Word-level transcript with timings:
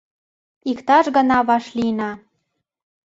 Иктаж-гана 0.71 1.37
вашлийына! 1.47 2.11